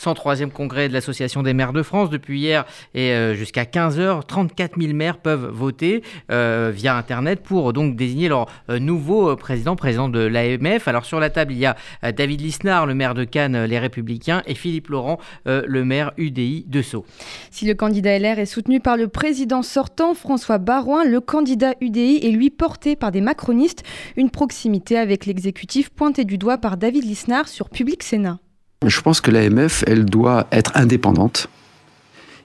103e 0.00 0.50
congrès 0.50 0.88
de 0.88 0.94
l'Association 0.94 1.42
des 1.42 1.52
maires 1.52 1.72
de 1.72 1.82
France 1.82 2.10
depuis 2.10 2.40
hier 2.40 2.64
et 2.94 3.12
jusqu'à 3.34 3.64
15h. 3.64 4.24
34 4.26 4.80
000 4.80 4.94
maires 4.94 5.18
peuvent 5.18 5.50
voter 5.52 6.02
via 6.28 6.96
Internet 6.96 7.42
pour 7.42 7.72
donc 7.72 7.96
désigner 7.96 8.28
leur 8.28 8.46
nouveau 8.68 9.36
président, 9.36 9.76
président 9.76 10.08
de 10.08 10.20
l'AMF. 10.20 10.88
Alors 10.88 11.04
sur 11.04 11.20
la 11.20 11.30
table, 11.30 11.52
il 11.52 11.58
y 11.58 11.66
a 11.66 11.76
David 12.12 12.40
Lisnard, 12.40 12.86
le 12.86 12.94
maire 12.94 13.14
de 13.14 13.24
Cannes, 13.24 13.64
les 13.64 13.78
Républicains, 13.78 14.42
et 14.46 14.54
Philippe 14.54 14.88
Laurent, 14.88 15.18
le 15.44 15.84
maire 15.84 16.12
UDI 16.16 16.64
de 16.66 16.82
Sceaux. 16.82 17.04
Si 17.50 17.66
le 17.66 17.74
candidat 17.74 18.18
LR 18.18 18.38
est 18.38 18.46
soutenu 18.46 18.80
par 18.80 18.96
le 18.96 19.08
président 19.08 19.62
sortant, 19.62 20.14
François 20.14 20.58
Barouin, 20.58 21.04
le 21.04 21.20
candidat 21.20 21.74
UDI 21.80 22.20
est 22.22 22.30
lui 22.30 22.50
porté 22.50 22.96
par 22.96 23.12
des 23.12 23.20
macronistes. 23.20 23.82
Une 24.16 24.30
proximité 24.30 24.96
avec 24.96 25.26
l'exécutif 25.26 25.90
pointée 25.90 26.24
du 26.24 26.38
doigt 26.38 26.58
par 26.58 26.76
David 26.76 27.04
Lisnard 27.04 27.48
sur 27.48 27.68
Public 27.68 28.02
Sénat. 28.02 28.38
Je 28.86 29.00
pense 29.02 29.20
que 29.20 29.30
l'AMF, 29.30 29.84
elle 29.86 30.06
doit 30.06 30.46
être 30.52 30.72
indépendante 30.74 31.48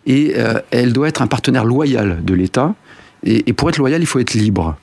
et 0.05 0.33
euh, 0.35 0.59
elle 0.71 0.91
doit 0.91 1.07
être 1.07 1.21
un 1.21 1.27
partenaire 1.27 1.63
loyal 1.63 2.25
de 2.25 2.33
l'État. 2.33 2.75
Et, 3.23 3.53
pour 3.53 3.69
être 3.69 3.77
loyal, 3.77 4.01
il 4.01 4.05
faut 4.05 4.19
être 4.19 4.33
libre. 4.33 4.75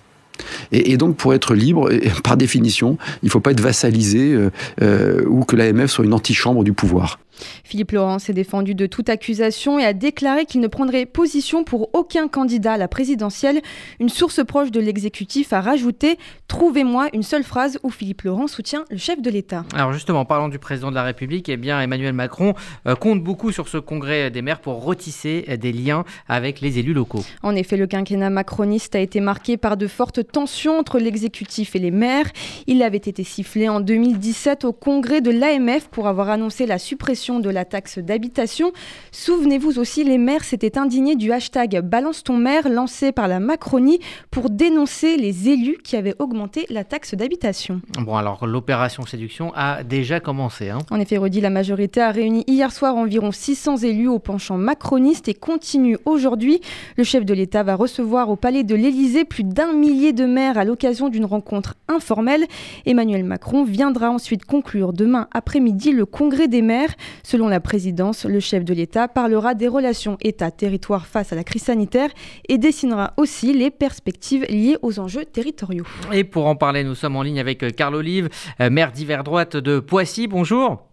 Et, 0.72 0.96
donc, 0.96 1.18
pour 1.18 1.34
être 1.34 1.54
libre, 1.54 1.92
par 2.24 2.38
définition, 2.38 2.96
il 3.22 3.26
ne 3.26 3.30
faut 3.30 3.40
pas 3.40 3.50
être 3.50 3.60
vassalisé 3.60 4.32
euh, 4.32 4.50
euh, 4.80 5.24
ou 5.26 5.44
que 5.44 5.54
l'AMF 5.54 5.90
soit 5.90 6.06
une 6.06 6.14
antichambre 6.14 6.64
du 6.64 6.72
pouvoir. 6.72 7.18
Philippe 7.64 7.92
Laurent 7.92 8.18
s'est 8.18 8.32
défendu 8.32 8.74
de 8.74 8.86
toute 8.86 9.08
accusation 9.08 9.78
et 9.78 9.84
a 9.84 9.92
déclaré 9.92 10.44
qu'il 10.46 10.60
ne 10.60 10.66
prendrait 10.66 11.06
position 11.06 11.64
pour 11.64 11.94
aucun 11.94 12.28
candidat 12.28 12.74
à 12.74 12.76
la 12.76 12.88
présidentielle. 12.88 13.60
Une 14.00 14.08
source 14.08 14.44
proche 14.44 14.70
de 14.70 14.80
l'exécutif 14.80 15.52
a 15.52 15.60
rajouté 15.60 16.18
Trouvez-moi 16.48 17.08
une 17.14 17.22
seule 17.22 17.44
phrase 17.44 17.78
où 17.82 17.90
Philippe 17.90 18.22
Laurent 18.22 18.46
soutient 18.46 18.84
le 18.90 18.98
chef 18.98 19.22
de 19.22 19.30
l'État. 19.30 19.64
Alors 19.74 19.92
justement, 19.92 20.24
parlant 20.24 20.48
du 20.48 20.58
président 20.58 20.90
de 20.90 20.94
la 20.94 21.02
République, 21.02 21.48
eh 21.48 21.56
bien 21.56 21.80
Emmanuel 21.80 22.12
Macron 22.12 22.54
euh, 22.86 22.94
compte 22.94 23.22
beaucoup 23.22 23.52
sur 23.52 23.68
ce 23.68 23.78
congrès 23.78 24.30
des 24.30 24.42
maires 24.42 24.60
pour 24.60 24.84
retisser 24.84 25.56
des 25.56 25.72
liens 25.72 26.04
avec 26.28 26.60
les 26.60 26.78
élus 26.78 26.92
locaux. 26.92 27.24
En 27.42 27.54
effet, 27.54 27.76
le 27.76 27.86
quinquennat 27.86 28.30
macroniste 28.30 28.94
a 28.94 29.00
été 29.00 29.20
marqué 29.20 29.56
par 29.56 29.76
de 29.76 29.86
fortes 29.86 30.30
tensions 30.30 30.78
entre 30.78 30.98
l'exécutif 30.98 31.74
et 31.74 31.78
les 31.78 31.90
maires. 31.90 32.30
Il 32.66 32.82
avait 32.82 32.98
été 32.98 33.24
sifflé 33.24 33.68
en 33.68 33.80
2017 33.80 34.64
au 34.64 34.72
congrès 34.72 35.20
de 35.20 35.30
l'AMF 35.30 35.88
pour 35.88 36.06
avoir 36.08 36.28
annoncé 36.28 36.66
la 36.66 36.78
suppression 36.78 37.21
de 37.30 37.50
la 37.50 37.64
taxe 37.64 37.98
d'habitation. 37.98 38.72
Souvenez-vous 39.12 39.78
aussi, 39.78 40.02
les 40.02 40.18
maires 40.18 40.42
s'étaient 40.42 40.76
indignés 40.76 41.14
du 41.14 41.30
hashtag 41.30 41.80
Balance 41.80 42.24
ton 42.24 42.36
maire 42.36 42.68
lancé 42.68 43.12
par 43.12 43.28
la 43.28 43.38
Macronie 43.38 44.00
pour 44.32 44.50
dénoncer 44.50 45.16
les 45.16 45.48
élus 45.48 45.78
qui 45.84 45.96
avaient 45.96 46.16
augmenté 46.18 46.66
la 46.68 46.82
taxe 46.82 47.14
d'habitation. 47.14 47.80
Bon, 48.00 48.16
alors 48.16 48.44
l'opération 48.44 49.06
séduction 49.06 49.52
a 49.54 49.84
déjà 49.84 50.18
commencé. 50.18 50.70
Hein. 50.70 50.78
En 50.90 50.98
effet, 50.98 51.16
redit 51.16 51.40
la 51.40 51.50
majorité 51.50 52.00
a 52.00 52.10
réuni 52.10 52.42
hier 52.48 52.72
soir 52.72 52.96
environ 52.96 53.30
600 53.30 53.78
élus 53.78 54.08
au 54.08 54.18
penchant 54.18 54.58
macroniste 54.58 55.28
et 55.28 55.34
continue 55.34 55.98
aujourd'hui. 56.04 56.60
Le 56.96 57.04
chef 57.04 57.24
de 57.24 57.34
l'État 57.34 57.62
va 57.62 57.76
recevoir 57.76 58.30
au 58.30 58.36
palais 58.36 58.64
de 58.64 58.74
l'Élysée 58.74 59.24
plus 59.24 59.44
d'un 59.44 59.72
millier 59.72 60.12
de 60.12 60.24
maires 60.24 60.58
à 60.58 60.64
l'occasion 60.64 61.08
d'une 61.08 61.24
rencontre 61.24 61.74
informelle. 61.86 62.46
Emmanuel 62.84 63.22
Macron 63.22 63.62
viendra 63.62 64.10
ensuite 64.10 64.44
conclure 64.44 64.92
demain 64.92 65.28
après-midi 65.32 65.92
le 65.92 66.06
congrès 66.06 66.48
des 66.48 66.62
maires. 66.62 66.94
Selon 67.22 67.48
la 67.48 67.60
présidence, 67.60 68.24
le 68.24 68.40
chef 68.40 68.64
de 68.64 68.74
l'État 68.74 69.08
parlera 69.08 69.54
des 69.54 69.68
relations 69.68 70.16
État-territoire 70.20 71.06
face 71.06 71.32
à 71.32 71.36
la 71.36 71.44
crise 71.44 71.62
sanitaire 71.62 72.10
et 72.48 72.58
dessinera 72.58 73.14
aussi 73.16 73.52
les 73.52 73.70
perspectives 73.70 74.44
liées 74.48 74.76
aux 74.82 74.98
enjeux 74.98 75.24
territoriaux. 75.24 75.86
Et 76.12 76.24
pour 76.24 76.46
en 76.46 76.56
parler, 76.56 76.84
nous 76.84 76.94
sommes 76.94 77.16
en 77.16 77.22
ligne 77.22 77.40
avec 77.40 77.62
euh, 77.62 77.70
Carl 77.70 77.94
Olive, 77.94 78.28
euh, 78.60 78.70
maire 78.70 78.92
d'hiver 78.92 79.24
droite 79.24 79.56
de 79.56 79.80
Poissy. 79.80 80.26
Bonjour. 80.26 80.88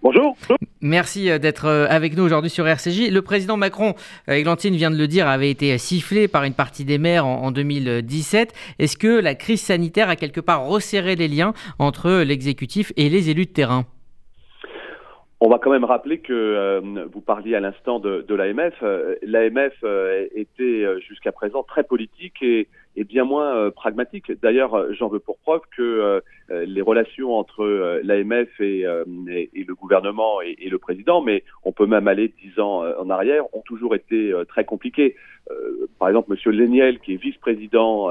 Bonjour. 0.00 0.36
Merci 0.80 1.28
euh, 1.28 1.38
d'être 1.38 1.68
avec 1.68 2.16
nous 2.16 2.22
aujourd'hui 2.22 2.50
sur 2.50 2.66
RCJ. 2.66 3.10
Le 3.10 3.22
président 3.22 3.56
Macron, 3.56 3.94
Églantine 4.28 4.76
vient 4.76 4.90
de 4.90 4.96
le 4.96 5.08
dire, 5.08 5.26
avait 5.26 5.50
été 5.50 5.76
sifflé 5.78 6.28
par 6.28 6.44
une 6.44 6.54
partie 6.54 6.84
des 6.84 6.98
maires 6.98 7.26
en 7.26 7.50
2017. 7.50 8.52
Est-ce 8.78 8.96
que 8.96 9.08
la 9.08 9.34
crise 9.34 9.60
sanitaire 9.60 10.08
a 10.08 10.16
quelque 10.16 10.40
part 10.40 10.66
resserré 10.66 11.16
les 11.16 11.28
liens 11.28 11.52
entre 11.78 12.22
l'exécutif 12.22 12.92
et 12.96 13.08
les 13.08 13.30
élus 13.30 13.46
de 13.46 13.50
terrain? 13.50 13.86
On 15.40 15.48
va 15.48 15.58
quand 15.58 15.70
même 15.70 15.84
rappeler 15.84 16.18
que 16.18 16.32
euh, 16.32 17.06
vous 17.12 17.20
parliez 17.20 17.54
à 17.54 17.60
l'instant 17.60 18.00
de, 18.00 18.24
de 18.26 18.34
l'AMF. 18.34 18.74
Euh, 18.82 19.14
L'AMF 19.22 19.72
euh, 19.84 20.26
était 20.34 20.84
jusqu'à 21.00 21.30
présent 21.30 21.62
très 21.62 21.84
politique 21.84 22.42
et, 22.42 22.68
bien 23.04 23.22
moins 23.22 23.70
pragmatique. 23.70 24.32
D'ailleurs, 24.42 24.92
j'en 24.92 25.06
veux 25.06 25.20
pour 25.20 25.38
preuve 25.38 25.60
que 25.76 26.20
les 26.50 26.82
relations 26.82 27.32
entre 27.38 28.00
l'AMF 28.02 28.60
et, 28.60 28.80
et, 28.80 29.64
le 29.64 29.74
gouvernement 29.76 30.40
et, 30.42 30.68
le 30.68 30.78
président, 30.78 31.22
mais 31.22 31.44
on 31.62 31.70
peut 31.70 31.86
même 31.86 32.08
aller 32.08 32.34
dix 32.42 32.58
ans 32.58 32.82
en 32.98 33.08
arrière, 33.08 33.44
ont 33.54 33.62
toujours 33.64 33.94
été 33.94 34.34
très 34.48 34.64
compliquées. 34.64 35.14
par 36.00 36.08
exemple, 36.08 36.32
Monsieur 36.32 36.50
Léniel, 36.50 36.98
qui 36.98 37.14
est 37.14 37.22
vice-président 37.22 38.10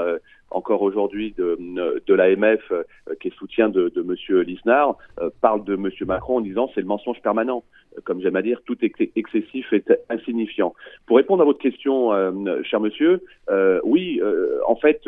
encore 0.52 0.82
aujourd'hui 0.82 1.34
de, 1.38 1.58
de 2.06 2.14
l'AMF, 2.14 2.72
euh, 2.72 2.84
qui 3.20 3.30
est 3.30 3.36
soutien 3.36 3.70
de, 3.70 3.90
de 3.90 4.02
M. 4.02 4.42
Lisnard, 4.44 4.98
euh, 5.20 5.30
parle 5.42 5.64
de 5.64 5.74
M. 5.76 5.90
Macron 6.06 6.38
en 6.38 6.42
disant 6.42 6.72
c'est 6.74 6.82
le 6.82 6.88
mensonge 6.88 7.22
permanent. 7.22 7.64
Euh, 7.98 8.02
comme 8.04 8.22
j'aime 8.22 8.36
à 8.36 8.42
dire, 8.42 8.62
tout 8.66 8.78
excessif 8.82 9.74
est 9.74 9.92
insignifiant. 10.10 10.74
Pour 11.06 11.18
répondre 11.18 11.42
à 11.42 11.46
votre 11.46 11.60
question, 11.60 12.12
cher 12.64 12.80
monsieur, 12.80 13.24
oui, 13.84 14.22
en 14.68 14.76
fait, 14.76 15.02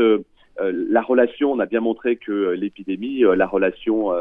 la 0.59 1.01
relation, 1.01 1.51
on 1.51 1.59
a 1.59 1.66
bien 1.66 1.81
montré 1.81 2.16
que 2.16 2.51
l'épidémie, 2.51 3.19
la 3.19 3.45
relation 3.45 4.11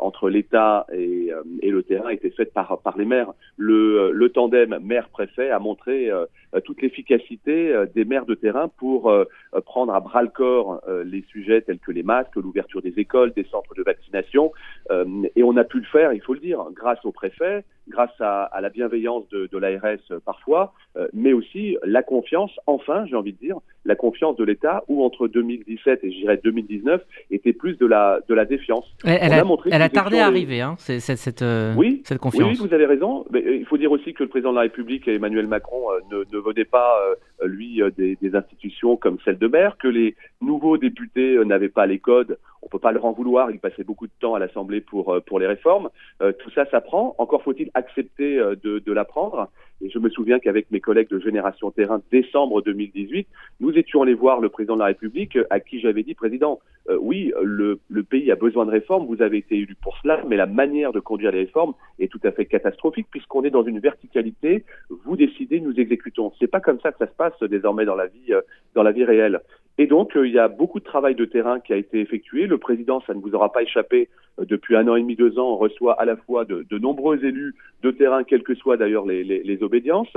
entre 0.00 0.28
l'État 0.28 0.86
et, 0.92 1.32
euh, 1.32 1.42
et, 1.62 1.70
le 1.70 1.82
terrain 1.82 2.10
était 2.10 2.30
faite 2.30 2.52
par, 2.52 2.80
par 2.80 2.96
les 2.98 3.04
maires. 3.04 3.32
Le, 3.56 4.10
le 4.12 4.28
tandem 4.28 4.78
maire-préfet 4.82 5.50
a 5.50 5.58
montré 5.58 6.10
euh, 6.10 6.26
toute 6.64 6.82
l'efficacité 6.82 7.74
des 7.94 8.04
maires 8.04 8.26
de 8.26 8.34
terrain 8.34 8.68
pour 8.68 9.12
prendre 9.66 9.92
à 9.92 10.00
bras 10.00 10.22
le 10.22 10.28
corps 10.28 10.80
les 11.04 11.22
sujets 11.30 11.60
tels 11.60 11.78
que 11.78 11.92
les 11.92 12.02
masques, 12.02 12.36
l'ouverture 12.36 12.80
des 12.80 12.94
écoles, 12.96 13.32
des 13.32 13.44
centres 13.44 13.74
de 13.74 13.82
vaccination. 13.82 14.52
et 14.90 15.42
on 15.42 15.56
a 15.56 15.64
pu 15.64 15.78
le 15.78 15.84
faire, 15.84 16.12
il 16.12 16.22
faut 16.22 16.34
le 16.34 16.40
dire, 16.40 16.64
grâce 16.74 17.04
au 17.04 17.12
préfet, 17.12 17.64
grâce 17.88 18.20
à, 18.20 18.44
à 18.44 18.60
la 18.60 18.70
bienveillance 18.70 19.28
de, 19.30 19.48
de 19.50 19.58
l'ARS 19.58 20.20
parfois, 20.24 20.72
mais 21.12 21.32
aussi 21.32 21.76
la 21.84 22.02
confiance, 22.02 22.50
enfin, 22.66 23.06
j'ai 23.06 23.16
envie 23.16 23.32
de 23.32 23.38
dire, 23.38 23.58
la 23.84 23.96
confiance 23.96 24.36
de 24.36 24.44
l'État, 24.44 24.84
où 24.88 25.02
entre 25.04 25.28
2017 25.28 26.04
et 26.04 26.12
je 26.12 26.18
dirais 26.18 26.38
2019 26.44 27.02
était 27.30 27.52
plus 27.52 27.76
de 27.78 27.86
la, 27.86 28.20
de 28.28 28.34
la 28.34 28.44
défiance. 28.44 28.84
Elle, 29.04 29.32
a, 29.32 29.44
montré 29.44 29.70
elle 29.72 29.82
a 29.82 29.88
tardé 29.88 30.18
à 30.18 30.26
arriver, 30.26 30.60
hein, 30.60 30.76
cette, 30.78 31.00
cette, 31.00 31.42
euh, 31.42 31.74
oui, 31.74 32.02
cette 32.04 32.18
confiance. 32.18 32.60
Oui, 32.60 32.68
vous 32.68 32.74
avez 32.74 32.86
raison. 32.86 33.24
Mais 33.30 33.42
euh, 33.42 33.56
il 33.56 33.64
faut 33.64 33.78
dire 33.78 33.90
aussi 33.90 34.12
que 34.12 34.22
le 34.22 34.28
président 34.28 34.50
de 34.50 34.56
la 34.56 34.62
République, 34.62 35.08
Emmanuel 35.08 35.46
Macron, 35.46 35.90
euh, 35.90 36.00
ne, 36.10 36.24
ne 36.30 36.38
venait 36.38 36.66
pas, 36.66 36.94
lui, 37.42 37.80
des, 37.96 38.16
des, 38.20 38.36
institutions 38.36 38.96
comme 38.96 39.18
celle 39.24 39.38
de 39.38 39.48
maire, 39.48 39.76
que 39.78 39.88
les 39.88 40.14
nouveaux 40.42 40.76
députés 40.76 41.38
n'avaient 41.44 41.68
pas 41.68 41.86
les 41.86 41.98
codes. 41.98 42.38
On 42.68 42.70
peut 42.70 42.78
pas 42.78 42.92
leur 42.92 43.06
en 43.06 43.12
vouloir. 43.12 43.50
Il 43.50 43.58
passait 43.58 43.84
beaucoup 43.84 44.06
de 44.06 44.12
temps 44.20 44.34
à 44.34 44.38
l'Assemblée 44.38 44.82
pour, 44.82 45.16
pour 45.26 45.38
les 45.38 45.46
réformes. 45.46 45.88
tout 46.20 46.50
ça, 46.50 46.66
ça 46.70 46.80
prend. 46.82 47.14
Encore 47.18 47.42
faut-il 47.42 47.70
accepter 47.74 48.36
de, 48.36 48.78
de 48.78 48.92
l'apprendre. 48.92 49.48
Et 49.80 49.90
je 49.90 49.98
me 49.98 50.10
souviens 50.10 50.38
qu'avec 50.38 50.70
mes 50.70 50.80
collègues 50.80 51.08
de 51.08 51.20
Génération 51.20 51.70
Terrain, 51.70 52.02
décembre 52.10 52.62
2018, 52.62 53.28
nous 53.60 53.72
étions 53.72 54.02
allés 54.02 54.14
voir 54.14 54.40
le 54.40 54.48
président 54.48 54.74
de 54.74 54.80
la 54.80 54.86
République, 54.86 55.38
à 55.50 55.60
qui 55.60 55.80
j'avais 55.80 56.02
dit, 56.02 56.14
président, 56.14 56.58
euh, 56.88 56.98
oui, 57.00 57.32
le, 57.42 57.78
le, 57.88 58.02
pays 58.02 58.30
a 58.32 58.34
besoin 58.34 58.66
de 58.66 58.70
réformes, 58.70 59.06
vous 59.06 59.22
avez 59.22 59.38
été 59.38 59.56
élu 59.56 59.76
pour 59.80 59.96
cela, 59.98 60.22
mais 60.26 60.36
la 60.36 60.46
manière 60.46 60.92
de 60.92 61.00
conduire 61.00 61.30
les 61.30 61.40
réformes 61.40 61.74
est 61.98 62.10
tout 62.10 62.20
à 62.24 62.32
fait 62.32 62.46
catastrophique 62.46 63.06
puisqu'on 63.10 63.44
est 63.44 63.50
dans 63.50 63.62
une 63.62 63.78
verticalité. 63.78 64.64
Vous 65.04 65.16
décidez, 65.16 65.60
nous 65.60 65.78
exécutons. 65.78 66.32
C'est 66.38 66.48
pas 66.48 66.60
comme 66.60 66.80
ça 66.80 66.90
que 66.92 66.98
ça 66.98 67.06
se 67.06 67.14
passe 67.14 67.38
désormais 67.42 67.84
dans 67.84 67.96
la 67.96 68.06
vie, 68.06 68.32
euh, 68.32 68.40
dans 68.74 68.82
la 68.82 68.92
vie 68.92 69.04
réelle. 69.04 69.40
Et 69.80 69.86
donc, 69.86 70.16
euh, 70.16 70.26
il 70.26 70.34
y 70.34 70.38
a 70.38 70.48
beaucoup 70.48 70.80
de 70.80 70.84
travail 70.84 71.14
de 71.14 71.24
terrain 71.24 71.60
qui 71.60 71.72
a 71.72 71.76
été 71.76 72.00
effectué. 72.00 72.46
Le 72.46 72.58
président, 72.58 73.00
ça 73.06 73.14
ne 73.14 73.20
vous 73.20 73.34
aura 73.34 73.52
pas 73.52 73.62
échappé, 73.62 74.08
depuis 74.38 74.76
un 74.76 74.86
an 74.86 74.96
et 74.96 75.00
demi, 75.00 75.16
deux 75.16 75.38
ans, 75.38 75.56
reçoit 75.56 76.00
à 76.00 76.04
la 76.04 76.16
fois 76.16 76.44
de, 76.44 76.78
nombreux 76.78 77.24
élus 77.24 77.54
de 77.82 77.90
terrain, 77.90 78.22
quelles 78.22 78.44
que 78.44 78.54
soient 78.54 78.76
d'ailleurs 78.76 79.04
les, 79.04 79.24
les, 79.24 79.62
obédiences, 79.64 80.16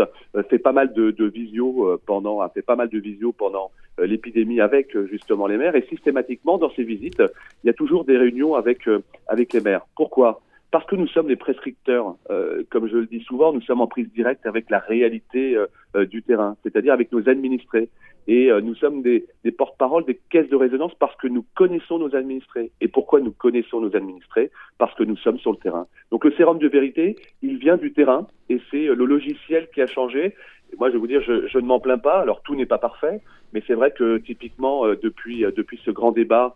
fait 0.49 0.59
pas 0.59 0.73
mal 0.73 0.93
de, 0.93 1.25
visio 1.25 1.99
pendant, 2.05 2.47
fait 2.49 2.61
pas 2.61 2.75
mal 2.75 2.89
de 2.89 2.99
visio 2.99 3.31
pendant 3.31 3.71
l'épidémie 3.97 4.61
avec 4.61 4.95
justement 5.09 5.47
les 5.47 5.57
maires, 5.57 5.75
et 5.75 5.87
systématiquement 5.89 6.59
dans 6.59 6.69
ces 6.75 6.83
visites, 6.83 7.23
il 7.63 7.67
y 7.67 7.69
a 7.71 7.73
toujours 7.73 8.05
des 8.05 8.15
réunions 8.15 8.53
avec 8.53 8.87
avec 9.27 9.53
les 9.53 9.61
maires. 9.61 9.87
Pourquoi? 9.95 10.41
Parce 10.71 10.85
que 10.85 10.95
nous 10.95 11.07
sommes 11.07 11.27
les 11.27 11.35
prescripteurs, 11.35 12.15
euh, 12.29 12.63
comme 12.69 12.87
je 12.87 12.95
le 12.95 13.05
dis 13.05 13.21
souvent, 13.21 13.51
nous 13.51 13.61
sommes 13.61 13.81
en 13.81 13.87
prise 13.87 14.09
directe 14.13 14.45
avec 14.45 14.69
la 14.69 14.79
réalité 14.79 15.55
euh, 15.55 15.67
euh, 15.97 16.05
du 16.05 16.23
terrain, 16.23 16.55
c'est-à-dire 16.63 16.93
avec 16.93 17.11
nos 17.11 17.27
administrés. 17.27 17.89
Et 18.27 18.51
nous 18.61 18.75
sommes 18.75 19.01
des, 19.01 19.25
des 19.43 19.51
porte-parole 19.51 20.05
des 20.05 20.19
caisses 20.29 20.47
de 20.47 20.55
résonance 20.55 20.93
parce 20.99 21.15
que 21.15 21.27
nous 21.27 21.43
connaissons 21.55 21.97
nos 21.97 22.15
administrés. 22.15 22.71
Et 22.79 22.87
pourquoi 22.87 23.19
nous 23.19 23.31
connaissons 23.31 23.81
nos 23.81 23.95
administrés? 23.95 24.51
Parce 24.77 24.93
que 24.93 25.03
nous 25.03 25.17
sommes 25.17 25.39
sur 25.39 25.51
le 25.51 25.57
terrain. 25.57 25.87
Donc 26.11 26.23
le 26.23 26.31
sérum 26.33 26.59
de 26.59 26.67
vérité, 26.67 27.15
il 27.41 27.57
vient 27.57 27.77
du 27.77 27.93
terrain 27.93 28.27
et 28.47 28.61
c'est 28.69 28.85
le 28.85 29.05
logiciel 29.05 29.67
qui 29.73 29.81
a 29.81 29.87
changé. 29.87 30.35
Moi, 30.79 30.89
je 30.89 30.93
vais 30.93 30.99
vous 30.99 31.07
dire, 31.07 31.21
je, 31.21 31.47
je 31.47 31.57
ne 31.57 31.65
m'en 31.65 31.79
plains 31.79 31.97
pas. 31.97 32.21
Alors, 32.21 32.41
tout 32.43 32.55
n'est 32.55 32.65
pas 32.65 32.77
parfait, 32.77 33.21
mais 33.53 33.63
c'est 33.67 33.73
vrai 33.73 33.91
que 33.91 34.17
typiquement, 34.17 34.87
depuis, 34.87 35.45
depuis 35.55 35.79
ce 35.85 35.91
grand 35.91 36.11
débat 36.11 36.55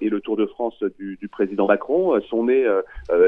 et 0.00 0.08
le 0.08 0.20
Tour 0.20 0.36
de 0.36 0.46
France 0.46 0.82
du, 0.98 1.16
du 1.20 1.28
président 1.28 1.66
Macron, 1.66 2.20
sont 2.22 2.44
nées 2.44 2.66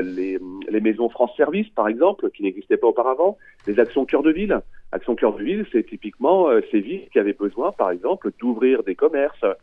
les, 0.02 0.38
les 0.68 0.80
maisons 0.80 1.08
France 1.08 1.32
Service, 1.36 1.68
par 1.70 1.88
exemple, 1.88 2.30
qui 2.30 2.42
n'existaient 2.42 2.76
pas 2.76 2.86
auparavant, 2.86 3.36
les 3.66 3.78
actions 3.78 4.06
cœur 4.06 4.22
de 4.22 4.30
ville. 4.30 4.60
Action 4.92 5.14
cœur 5.14 5.34
de 5.34 5.42
ville, 5.42 5.66
c'est 5.70 5.86
typiquement 5.86 6.48
ces 6.70 6.80
villes 6.80 7.08
qui 7.12 7.18
avaient 7.18 7.32
besoin, 7.32 7.72
par 7.72 7.90
exemple, 7.90 8.30
d'ouvrir 8.40 8.82
des 8.82 8.94
commerces, 8.94 9.44
euh, 9.44 9.54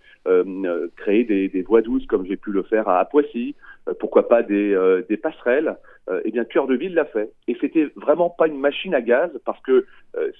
créer 0.97 1.23
des, 1.23 1.47
des, 1.49 1.61
voies 1.61 1.81
douces 1.81 2.05
comme 2.07 2.25
j'ai 2.25 2.37
pu 2.37 2.51
le 2.51 2.63
faire 2.63 2.87
à, 2.89 3.03
Poissy, 3.05 3.55
euh, 3.87 3.93
pourquoi 3.99 4.27
pas 4.27 4.43
des, 4.43 4.73
euh, 4.73 5.01
des 5.09 5.17
passerelles. 5.17 5.77
eh 6.25 6.31
bien, 6.31 6.45
Cœur 6.45 6.67
de 6.67 6.75
Ville 6.75 6.93
l'a 6.93 7.05
fait. 7.05 7.31
Et 7.47 7.57
c'était 7.59 7.89
vraiment 7.95 8.29
pas 8.29 8.47
une 8.47 8.59
machine 8.59 8.93
à 8.93 9.01
gaz 9.01 9.29
parce 9.45 9.61
que 9.61 9.85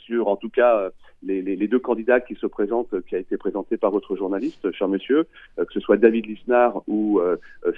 sur, 0.06 0.27
en 0.27 0.38
tout 0.38 0.50
cas, 0.50 0.89
les, 1.24 1.41
les, 1.41 1.56
les, 1.56 1.68
deux 1.68 1.79
candidats 1.79 2.21
qui 2.21 2.35
se 2.35 2.47
présentent, 2.47 2.95
qui 3.06 3.15
a 3.15 3.19
été 3.19 3.38
présenté 3.38 3.75
par 3.77 3.91
votre 3.91 4.15
journaliste, 4.15 4.71
cher 4.71 4.88
monsieur, 4.88 5.27
que 5.57 5.74
ce 5.74 5.81
soit 5.81 5.97
David 5.97 6.25
Lisnard 6.25 6.83
ou 6.88 7.19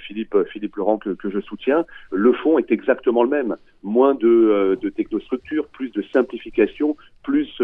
Philippe 0.06 0.36
Philippe 0.52 0.76
Laurent 0.76 0.98
que, 0.98 1.10
que, 1.10 1.30
je 1.30 1.40
soutiens, 1.40 1.84
le 2.12 2.32
fond 2.32 2.58
est 2.58 2.70
exactement 2.70 3.24
le 3.24 3.28
même. 3.28 3.56
Moins 3.82 4.14
de, 4.14 4.78
de 4.80 4.88
technostructure, 4.88 5.66
plus 5.66 5.90
de 5.90 6.02
simplification, 6.12 6.96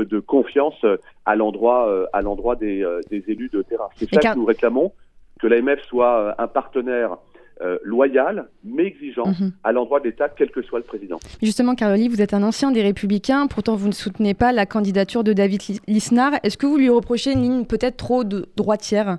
de 0.07 0.21
confiance 0.21 0.85
à 1.25 1.37
l'endroit 1.37 2.09
à 2.13 2.23
l'endroit 2.23 2.57
des, 2.57 2.85
des 3.11 3.25
élus 3.29 3.51
de 3.53 3.63
terrain. 3.63 3.89
C'est 3.97 4.13
ça 4.13 4.35
nous 4.35 4.45
réclamons 4.45 4.93
que 5.41 5.47
l'AMF 5.47 5.83
soit 5.83 6.19
euh, 6.19 6.33
un 6.39 6.49
partenaire 6.49 7.17
euh, 7.63 7.79
loyal, 7.83 8.49
mais 8.65 8.85
exigeant 8.85 9.27
mhm. 9.27 9.53
à 9.65 9.73
l'endroit 9.73 10.01
de 10.01 10.05
l'État, 10.07 10.29
quel 10.29 10.51
que 10.51 10.63
soit 10.63 10.79
le 10.79 10.85
président. 10.85 11.19
Justement, 11.43 11.75
Caroli, 11.75 12.09
vous 12.09 12.21
êtes 12.21 12.35
un 12.35 12.43
ancien 12.43 12.71
des 12.71 12.83
Républicains, 12.83 13.47
pourtant 13.47 13.77
vous 13.77 13.89
ne 13.89 13.93
soutenez 13.93 14.35
pas 14.35 14.53
la 14.53 14.67
candidature 14.67 15.25
de 15.25 15.33
David 15.33 15.63
Lisnard. 15.87 16.33
Est-ce 16.43 16.59
que 16.59 16.67
vous 16.67 16.77
lui 16.77 16.91
reprochez 16.91 17.33
une 17.33 17.43
ligne 17.43 17.65
peut-être 17.65 17.97
trop 17.97 18.25
de 18.25 18.47
droitière? 18.57 19.19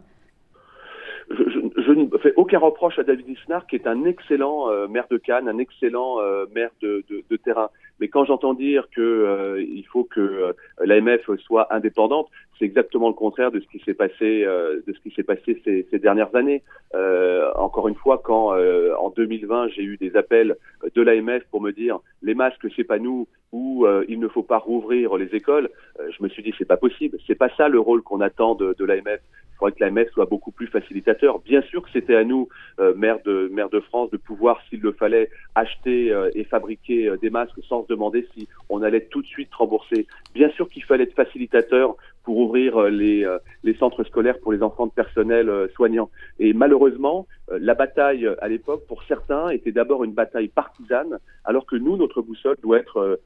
Je, 1.29 1.93
ne 1.93 2.17
fais 2.19 2.33
aucun 2.35 2.59
reproche 2.59 2.99
à 2.99 3.03
David 3.03 3.27
Lisnard, 3.27 3.65
qui 3.65 3.75
est 3.75 3.87
un 3.87 4.05
excellent 4.05 4.69
euh, 4.69 4.87
maire 4.87 5.07
de 5.09 5.17
Cannes, 5.17 5.47
un 5.47 5.57
excellent 5.57 6.17
maire 6.53 6.69
de, 6.81 7.03
de, 7.09 7.37
terrain. 7.37 7.69
Mais 7.99 8.07
quand 8.07 8.25
j'entends 8.25 8.53
dire 8.53 8.87
que 8.95 9.57
il 9.59 9.85
faut 9.87 10.03
que 10.03 10.53
l'AMF 10.83 11.29
soit 11.37 11.73
indépendante, 11.73 12.29
c'est 12.57 12.65
exactement 12.65 13.07
le 13.07 13.13
contraire 13.13 13.51
de 13.51 13.59
ce 13.59 13.67
qui 13.67 13.79
s'est 13.83 13.93
passé 13.93 14.43
euh, 14.43 14.81
de 14.85 14.93
ce 14.93 14.99
qui 14.99 15.11
s'est 15.11 15.23
passé 15.23 15.61
ces, 15.63 15.99
dernières 15.99 16.35
années. 16.35 16.63
Euh, 16.95 17.51
encore 17.55 17.87
une 17.87 17.95
fois, 17.95 18.21
quand 18.23 18.53
euh, 18.53 18.93
en 18.99 19.09
2020 19.09 19.69
j'ai 19.69 19.83
eu 19.83 19.97
des 19.97 20.15
appels 20.15 20.55
de 20.93 21.01
l'AMF 21.01 21.43
pour 21.51 21.61
me 21.61 21.71
dire 21.71 21.99
les 22.21 22.33
masques 22.33 22.67
c'est 22.75 22.83
pas 22.83 22.99
nous 22.99 23.27
ou 23.51 23.85
euh, 23.85 24.05
il 24.07 24.19
ne 24.19 24.27
faut 24.27 24.43
pas 24.43 24.57
rouvrir 24.57 25.15
les 25.17 25.33
écoles, 25.35 25.69
je 25.99 26.21
me 26.21 26.27
suis 26.29 26.43
dit 26.43 26.53
c'est 26.57 26.67
pas 26.67 26.77
possible. 26.77 27.17
C'est 27.27 27.35
pas 27.35 27.49
ça 27.55 27.69
le 27.69 27.79
rôle 27.79 28.01
qu'on 28.01 28.21
attend 28.21 28.55
de 28.55 28.85
l'AMF. 28.85 29.21
Il 29.57 29.59
faudrait 29.59 29.71
que 29.71 29.83
l'AMF 29.83 30.11
soit 30.11 30.25
beaucoup 30.25 30.51
plus 30.51 30.67
facilitateur. 30.67 31.39
Bien 31.39 31.63
sûr 31.63 31.81
que 31.81 31.89
c'était 31.91 32.15
à 32.15 32.23
nous, 32.23 32.47
maire 32.95 33.17
de 33.25 33.49
maire 33.51 33.69
de 33.69 33.79
France, 33.79 34.11
de 34.11 34.17
pouvoir, 34.17 34.61
s'il 34.69 34.81
le 34.81 34.91
fallait, 34.91 35.31
acheter 35.55 36.15
et 36.35 36.43
fabriquer 36.43 37.11
des 37.21 37.31
masques 37.31 37.59
sans 37.67 37.81
se 37.81 37.87
demander 37.87 38.27
si 38.35 38.47
on 38.69 38.83
allait 38.83 39.05
tout 39.05 39.23
de 39.23 39.27
suite 39.27 39.51
rembourser. 39.55 40.05
Bien 40.35 40.51
sûr 40.51 40.69
qu'il 40.69 40.83
fallait 40.83 41.05
être 41.05 41.15
facilitateur 41.15 41.95
pour 42.27 42.39
ouvrir 42.39 42.75
euh, 42.75 42.89
les, 42.89 43.23
euh, 43.23 43.37
les, 43.63 43.73
centres 43.75 44.03
scolaires 44.03 44.37
pour 44.39 44.51
les 44.51 44.61
enfants 44.61 44.85
de 44.85 44.91
personnel 44.91 45.47
euh, 45.47 45.69
soignant. 45.77 46.09
Et 46.39 46.51
malheureusement, 46.51 47.25
la 47.49 47.73
bataille 47.73 48.27
à 48.41 48.49
l'époque, 48.49 48.85
pour 48.85 49.01
certains, 49.03 49.47
était 49.47 49.71
d'abord 49.71 50.03
une 50.03 50.11
bataille 50.11 50.49
partisane, 50.49 51.19
alors 51.45 51.65
que 51.65 51.77
nous, 51.77 51.95
notre 51.95 52.21
boussole 52.21 52.57
doit 52.61 52.79
être 52.79 53.17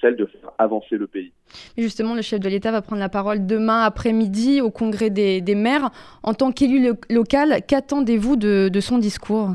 celle 0.00 0.16
de 0.16 0.26
faire 0.26 0.50
avancer 0.58 0.96
le 0.96 1.06
pays. 1.06 1.30
justement, 1.78 2.16
le 2.16 2.22
chef 2.22 2.40
de 2.40 2.48
l'État 2.48 2.72
va 2.72 2.82
prendre 2.82 2.98
la 2.98 3.08
parole 3.08 3.46
demain 3.46 3.82
après-midi 3.82 4.60
au 4.60 4.70
congrès 4.70 5.10
des, 5.10 5.40
des 5.40 5.54
maires. 5.54 5.90
En 6.24 6.34
tant 6.34 6.50
qu'élu 6.50 6.90
local, 7.08 7.60
qu'attendez-vous 7.68 8.34
de, 8.34 8.68
de 8.68 8.80
son 8.80 8.98
discours? 8.98 9.54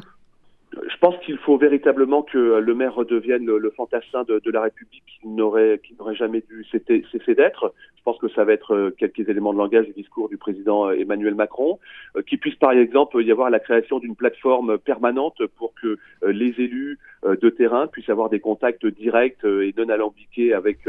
Je 0.74 0.98
pense 1.00 1.16
qu'il 1.26 1.38
faut 1.38 1.58
véritablement 1.58 2.24
que 2.24 2.38
le 2.60 2.74
maire 2.74 2.94
redevienne 2.94 3.46
le, 3.46 3.70
fantassin 3.72 4.24
de, 4.24 4.40
de, 4.44 4.52
la 4.52 4.62
République 4.62 5.04
qui 5.06 5.28
n'aurait 5.28 5.80
qui 5.84 5.96
n'aurait 5.98 6.16
jamais 6.16 6.44
dû 6.50 6.66
cesser 6.72 7.36
d'être. 7.36 7.74
Je 8.08 8.14
pense 8.14 8.22
que 8.22 8.34
ça 8.36 8.46
va 8.46 8.54
être 8.54 8.74
euh, 8.74 8.96
quelques 8.98 9.28
éléments 9.28 9.52
de 9.52 9.58
langage 9.58 9.86
du 9.88 9.92
discours 9.92 10.30
du 10.30 10.38
président 10.38 10.88
euh, 10.88 10.94
Emmanuel 10.94 11.36
Macron, 11.36 11.78
euh, 12.16 12.22
qui 12.22 12.38
puisse 12.38 12.56
par 12.56 12.72
exemple 12.72 13.22
y 13.22 13.34
avoir 13.34 13.50
la 13.50 13.60
création 13.60 14.00
d'une 14.00 14.16
plateforme 14.16 14.78
permanente 14.78 15.46
pour 15.58 15.74
que 15.74 15.98
les 16.26 16.56
élus 16.58 17.00
de 17.26 17.50
terrain 17.50 17.88
puissent 17.88 18.08
avoir 18.08 18.30
des 18.30 18.40
contacts 18.40 18.86
directs 18.86 19.44
et 19.44 19.74
non 19.78 19.90
alambiqués 19.90 20.54
avec 20.54 20.88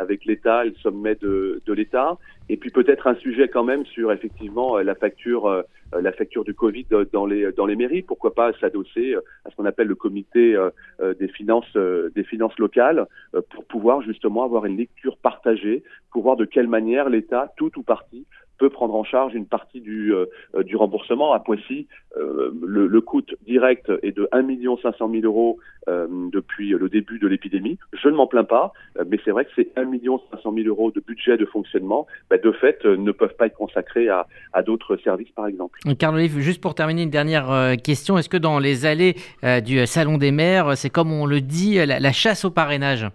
avec 0.00 0.24
l'État 0.24 0.64
et 0.64 0.70
le 0.70 0.74
sommet 0.76 1.14
de, 1.14 1.60
l'État. 1.68 2.18
Et 2.48 2.56
puis 2.56 2.70
peut-être 2.70 3.06
un 3.06 3.14
sujet 3.16 3.48
quand 3.48 3.62
même 3.62 3.84
sur 3.86 4.10
effectivement 4.10 4.78
la 4.78 4.94
facture 4.94 5.46
euh, 5.94 6.00
la 6.00 6.12
facture 6.12 6.44
du 6.44 6.54
Covid 6.54 6.86
dans 7.12 7.26
les 7.26 7.76
mairies. 7.76 8.02
Pourquoi 8.02 8.34
pas 8.34 8.52
s'adosser 8.60 9.14
euh, 9.14 9.20
à 9.44 9.50
ce 9.50 9.56
qu'on 9.56 9.66
appelle 9.66 9.88
le 9.88 9.94
comité 9.94 10.56
euh, 10.56 10.70
des 11.14 11.28
finances 11.28 11.76
des 11.76 12.24
finances 12.24 12.58
locales 12.58 13.06
pour 13.50 13.64
pouvoir 13.64 14.02
justement 14.02 14.44
avoir 14.44 14.64
une 14.66 14.76
lecture 14.76 15.16
partagée, 15.18 15.82
pour 16.10 16.22
voir 16.22 16.36
de 16.36 16.44
quelle 16.44 16.68
manière 16.68 17.08
l'État, 17.08 17.52
tout 17.56 17.78
ou 17.78 17.82
partie, 17.82 18.26
peut 18.60 18.70
prendre 18.70 18.94
en 18.94 19.04
charge 19.04 19.34
une 19.34 19.46
partie 19.46 19.80
du, 19.80 20.14
euh, 20.14 20.26
du 20.62 20.76
remboursement. 20.76 21.32
À 21.32 21.40
Poissy, 21.40 21.88
euh, 22.18 22.52
le, 22.62 23.00
coût 23.00 23.22
direct 23.46 23.90
est 24.02 24.12
de 24.12 24.28
1 24.32 24.46
500 24.82 25.10
000 25.10 25.24
euros 25.24 25.58
euh, 25.88 26.06
depuis 26.30 26.68
le 26.68 26.90
début 26.90 27.18
de 27.18 27.26
l'épidémie. 27.26 27.78
Je 27.94 28.08
ne 28.08 28.14
m'en 28.14 28.26
plains 28.26 28.44
pas, 28.44 28.72
mais 29.08 29.18
c'est 29.24 29.30
vrai 29.30 29.46
que 29.46 29.50
ces 29.56 29.72
1 29.76 29.90
500 30.30 30.52
000 30.54 30.68
euros 30.68 30.90
de 30.90 31.00
budget 31.00 31.38
de 31.38 31.46
fonctionnement, 31.46 32.06
bah, 32.28 32.36
de 32.36 32.52
fait, 32.52 32.84
ne 32.84 33.12
peuvent 33.12 33.34
pas 33.34 33.46
être 33.46 33.56
consacrés 33.56 34.10
à, 34.10 34.26
à 34.52 34.62
d'autres 34.62 34.96
services, 34.98 35.30
par 35.30 35.46
exemple. 35.46 35.80
Carl 35.98 36.14
Olive, 36.14 36.38
juste 36.40 36.60
pour 36.60 36.74
terminer, 36.74 37.04
une 37.04 37.10
dernière 37.10 37.76
question. 37.82 38.18
Est-ce 38.18 38.28
que 38.28 38.36
dans 38.36 38.58
les 38.58 38.84
allées 38.84 39.16
du 39.64 39.86
Salon 39.86 40.18
des 40.18 40.32
maires, 40.32 40.76
c'est 40.76 40.90
comme 40.90 41.12
on 41.12 41.24
le 41.24 41.40
dit, 41.40 41.78
la 41.86 42.12
chasse 42.12 42.44
au 42.44 42.50
parrainage? 42.50 43.06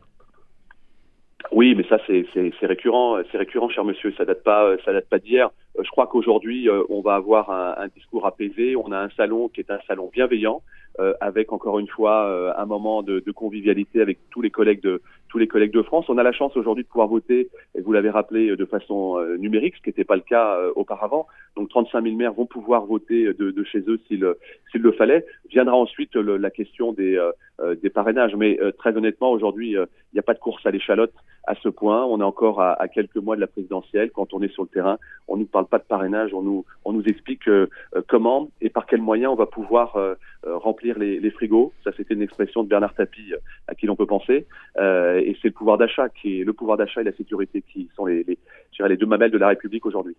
Oui, 1.56 1.74
mais 1.74 1.86
ça 1.88 1.98
c'est 2.06 2.66
récurrent, 2.68 3.18
c'est 3.32 3.38
récurrent, 3.38 3.70
cher 3.70 3.86
monsieur. 3.86 4.14
Ça 4.18 4.26
date 4.26 4.44
pas, 4.44 4.76
ça 4.84 4.92
date 4.92 5.08
pas 5.10 5.20
d'hier. 5.20 5.50
Euh, 5.78 5.84
je 5.84 5.90
crois 5.90 6.08
qu'aujourd'hui, 6.08 6.70
euh, 6.70 6.84
on 6.90 7.02
va 7.02 7.16
avoir 7.16 7.50
un, 7.50 7.76
un, 7.78 7.88
discours 7.88 8.26
apaisé. 8.26 8.76
On 8.76 8.92
a 8.92 9.00
un 9.00 9.10
salon 9.10 9.50
qui 9.50 9.62
est 9.62 9.72
un 9.72 9.80
salon 9.88 10.10
bienveillant, 10.12 10.62
euh, 11.00 11.14
avec 11.20 11.52
encore 11.52 11.80
une 11.80 11.88
fois 11.88 12.56
un 12.58 12.66
moment 12.66 13.04
de, 13.04 13.20
de, 13.20 13.32
convivialité 13.32 14.02
avec 14.02 14.18
tous 14.30 14.42
les 14.42 14.50
collègues 14.50 14.82
de 14.82 15.02
tous 15.28 15.38
les 15.38 15.48
collègues 15.48 15.74
de 15.74 15.82
France. 15.82 16.06
On 16.08 16.18
a 16.18 16.24
la 16.24 16.32
chance 16.32 16.56
aujourd'hui 16.56 16.86
de 16.86 16.90
pouvoir 16.90 17.10
voter, 17.10 17.50
et 17.76 17.82
vous 17.82 17.92
l'avez 17.92 18.10
rappelé, 18.10 18.56
de 18.56 18.66
façon 18.66 19.20
numérique, 19.38 19.76
ce 19.76 19.82
qui 19.82 19.90
n'était 19.90 20.06
pas 20.06 20.16
le 20.16 20.22
cas 20.22 20.58
auparavant. 20.76 21.28
Donc 21.58 21.70
35 21.70 22.04
000 22.04 22.16
maires 22.16 22.34
vont 22.34 22.46
pouvoir 22.46 22.86
voter 22.86 23.34
de, 23.34 23.52
de 23.52 23.64
chez 23.66 23.80
eux 23.88 24.00
s'il 24.08 24.26
s'il 24.72 24.82
le 24.82 24.92
fallait. 24.94 25.26
Viendra 25.50 25.76
ensuite 25.76 26.16
le, 26.16 26.38
la 26.38 26.52
question 26.52 26.94
des 26.94 27.20
des 27.82 27.90
parrainages. 27.90 28.36
Mais 28.36 28.58
très 28.78 28.96
honnêtement, 28.96 29.32
aujourd'hui, 29.32 29.72
il 29.72 29.88
n'y 30.14 30.20
a 30.20 30.24
pas 30.24 30.36
de 30.36 30.40
course 30.40 30.66
à 30.66 30.72
l'échalote 30.72 31.14
à 31.48 31.56
ce 31.56 31.70
point. 31.70 32.06
On 32.06 32.20
est 32.22 32.24
encore 32.24 32.62
à, 32.62 32.74
à, 32.74 32.88
quelques 32.88 33.18
mois 33.18 33.36
de 33.36 33.42
la 33.42 33.48
présidentielle. 33.48 34.12
Quand 34.12 34.34
on 34.34 34.42
est 34.42 34.54
sur 34.54 34.64
le 34.64 34.70
terrain, 34.70 34.98
on 35.28 35.38
nous 35.38 35.46
parle 35.46 35.65
pas 35.66 35.80
de 35.80 35.84
parrainage, 35.84 36.34
on 36.34 36.42
nous, 36.42 36.66
on 36.84 36.94
nous 36.94 37.04
explique 37.04 37.48
euh, 37.48 37.70
euh, 37.96 38.02
comment 38.08 38.50
et 38.62 38.70
par 38.70 38.86
quels 38.86 39.02
moyens 39.02 39.32
on 39.32 39.36
va 39.36 39.46
pouvoir 39.46 39.96
euh, 39.96 40.16
remplir 40.44 40.98
les, 41.00 41.32
frigos. 41.32 41.74
Ça, 41.84 41.92
c'était 41.98 42.14
une 42.14 42.22
expression 42.22 42.64
de 42.64 42.70
Bernard 42.70 42.94
Tapie 42.94 43.34
à 43.68 43.76
qui 43.76 43.88
l'on 43.88 43.96
peut 43.96 44.06
penser. 44.06 44.46
et 44.78 45.38
c'est 45.42 45.48
le 45.48 45.52
pouvoir 45.52 45.78
d'achat 45.78 46.10
qui 46.10 46.42
est 46.42 46.44
le 46.44 46.54
pouvoir 46.54 46.78
d'achat 46.78 47.02
et 47.02 47.04
la 47.04 47.12
sécurité 47.14 47.62
qui 47.62 47.90
sont 47.96 48.06
les, 48.06 48.24
les, 48.24 48.38
les 48.88 48.98
deux 48.98 49.06
mamelles 49.06 49.32
de 49.32 49.38
la 49.38 49.50
République 49.50 49.86
aujourd'hui. 49.86 50.16